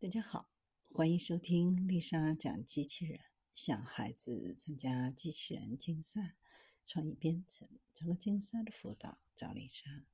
[0.00, 0.50] 大家好，
[0.90, 3.20] 欢迎收听丽莎讲机器人。
[3.54, 6.36] 想孩子参加机器人竞赛、
[6.84, 10.04] 创意编程、整个竞赛的辅导，找丽莎。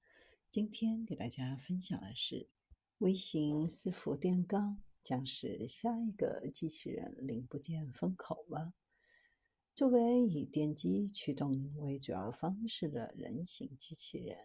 [0.49, 2.51] 今天给大家分享的是，
[2.99, 8.75] 微型伺服电缸将是下一个机器人零部件风口吗？
[9.75, 14.39] 作为以电机驱动为主要方式的人形机器人。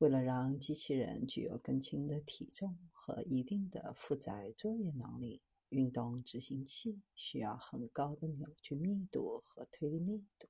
[0.00, 10.48] 为了让机器人具有更轻的体重和一定的负载作业能力，运动执行器需要很高的扭矩密度和推力密度，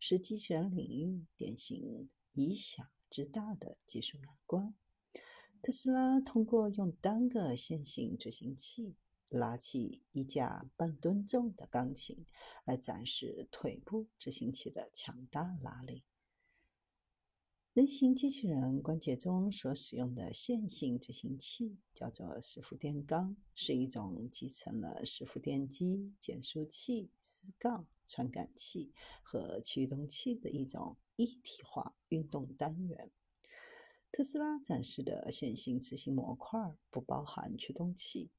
[0.00, 4.74] 是机器人领域典型以小知大的技术难关。
[5.60, 8.94] 特斯拉通过用单个线性执行器
[9.28, 12.24] 拉起一架半吨重的钢琴，
[12.64, 16.04] 来展示腿部执行器的强大拉力。
[17.78, 28.90] 人形机器人关节中所使用的线性执行器叫做伺服电缸，是一种集成了伺服电机、减速器、丝杠、传感器
[29.22, 33.12] 和驱动器的一种一体化运动单元。
[34.10, 38.32] 特斯拉展示的线性执行模块不包含驱动器。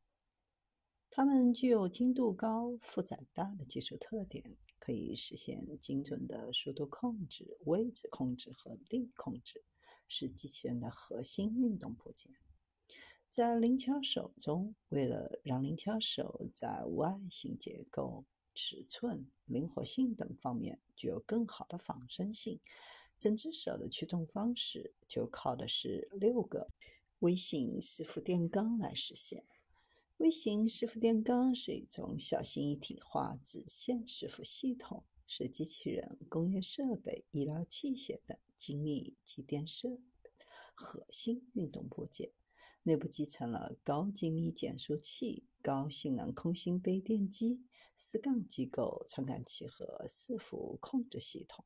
[1.12, 9.64] 它们具有精度高、负载大的技术特点，可以实现精准的速度控制、位置控制和力控制，
[10.08, 12.32] 是机器人的核心运动部件。
[13.28, 22.60] 在灵巧手中，为了让灵巧手在外形结构、尺寸、灵活性等方面具有更好的仿生性，
[23.18, 26.68] 整只手的驱动方式就靠的是六个
[27.20, 29.44] 微型伺服电缸来实现。
[30.20, 40.04] 微型伺服电缸是一种小型一体化子线伺服系统，是机器人、工业设备、医疗器械等精密机电设备
[40.76, 42.34] 核心运动部件。
[42.84, 47.62] 内部集成了高精密减速器、高性能空心杯电机、
[47.96, 51.64] 丝杠机构、传感器和伺服控制系统，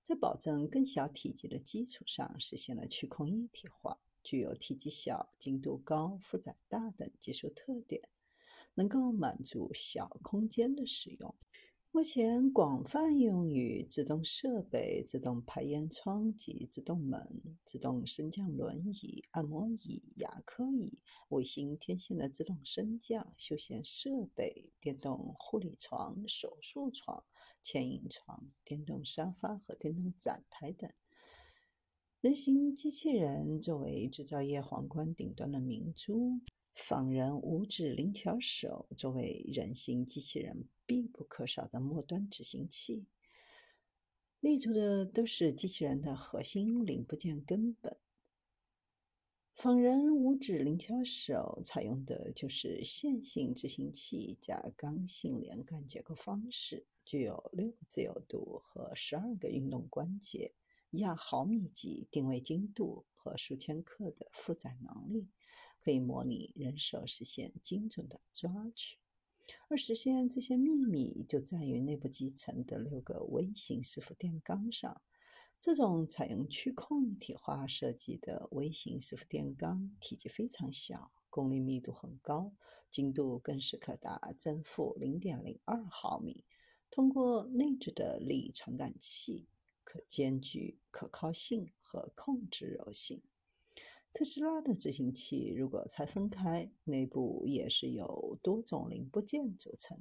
[0.00, 4.00] 在保证更小体积的基础上，实现了去控一体化。
[4.22, 8.02] 具有体积小、精度高、负载大等技术特点，
[8.74, 11.34] 能够满足小空间的使用。
[11.92, 27.24] 目前广泛用于自动设备、自动排烟窗及自动门、自动升降轮椅、按摩椅、牙科椅、卫星天线的自动升降、休闲设备、电动护理床、手术床、
[27.60, 30.88] 牵引床、电动沙发和电动展台等。
[32.20, 36.38] 人形机器人作为制造业皇冠顶端的明珠，
[36.74, 43.06] 仿人五指灵巧手作为人形机器人必不可少的末端执行器，
[44.40, 47.96] 立足的都是机器人的核心零部件根本。
[49.54, 60.52] 仿人五指灵巧手采用的就是线性执行器加刚性连杆结构方式，具有六个自由度和十二个运动关节。
[60.92, 65.28] 亚毫米级定位精度和数千克的负载能力，
[65.80, 68.98] 可以模拟人手实现精准的抓取。
[69.68, 75.00] 而实现这些秘密就在于内部集成的六个微型伺服电缸上。
[75.60, 82.52] 这种采用区控一体化设计的微型伺服电缸体积非常小，功率密度很高，
[82.90, 86.44] 精度更是可达正负零点零二毫米。
[86.90, 89.46] 通过内置的力传感器。
[89.90, 93.20] 可兼具可靠性和控制柔性。
[94.12, 100.00] 特斯拉的执行器如果拆分开，内部也是由多种零部件组成。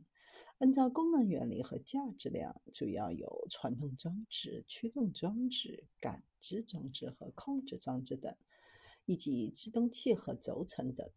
[0.60, 8.38] 按照功能原理和价值量，主要有传动装置、驱动装置、感知装置和控制装置等，
[9.06, 11.10] 以及制动器和轴承等。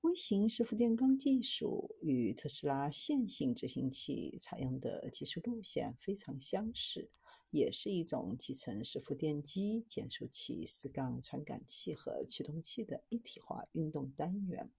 [0.00, 7.12] 微型伺服电钢技术与特斯拉线性执行器采用的技术路线非常相似。
[7.50, 14.70] 也是一种集成伺服电机、减速器、丝杠传感器和驱动器的一体化运动单元，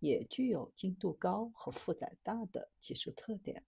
[0.00, 3.64] 也具有精度高和负载大的技术特点。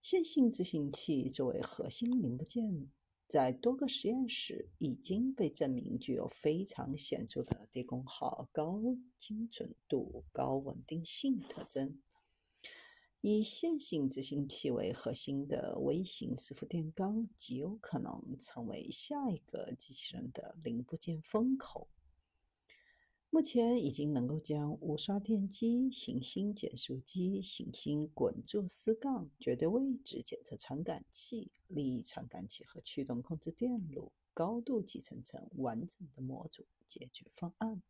[0.00, 2.88] 线性执行器作为核心零部件，
[3.28, 8.80] 在多个实验室已经被证明具有非常显著的低功耗、高
[9.18, 12.00] 精准度、高稳定性特征。
[13.20, 21.88] 以线性执行器为核心的微型伺服电缸极有可能成为下一个机器人的零部件风口。
[23.30, 37.82] 目前已经能够将无刷电机、行星减速机、行星滚柱丝杠、绝对位置检测传感器、力传感器和驱动控制电路高度集成成完整的模组解决方案。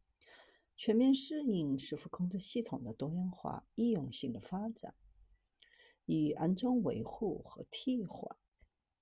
[0.76, 4.94] 全面适应伺服控制系统的多样化、易用性的发展，
[6.08, 8.36] 与安装维护和替换。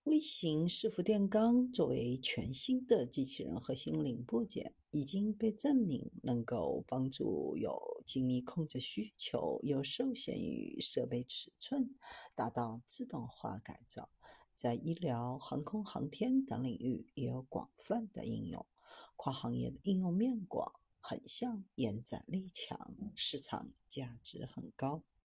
[0.03, 11.95] 微型伺服电缸作为全新的机器人核心零部件，已经被证明能够帮助有精密控制需求又受限于设备尺寸，
[12.35, 14.11] 达到自动化改造。
[14.55, 18.67] 在医疗、航空航天等领域也有广泛的应用，
[19.17, 20.73] 跨行业的应用面广。
[21.09, 22.77] 横向延展力强，
[23.15, 25.05] 市场价值很高。